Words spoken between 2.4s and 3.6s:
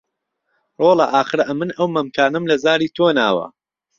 لە زاری تۆ ناوه